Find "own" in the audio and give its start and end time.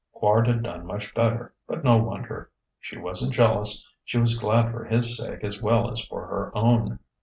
6.57-6.97